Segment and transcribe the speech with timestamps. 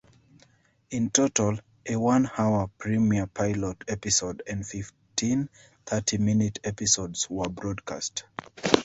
[0.89, 5.47] In total a one-hour premiere pilot episode and fifteen
[5.85, 8.23] thirty-minute episodes were broadcast.